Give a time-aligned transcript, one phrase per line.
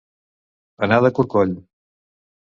[0.87, 1.53] Anar de corcoll.